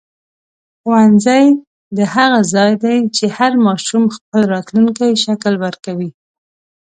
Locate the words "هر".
3.37-3.51